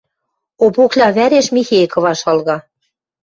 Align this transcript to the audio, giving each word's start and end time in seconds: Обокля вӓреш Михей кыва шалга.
Обокля 0.63 1.07
вӓреш 1.15 1.47
Михей 1.55 1.85
кыва 1.93 2.13
шалга. 2.21 2.57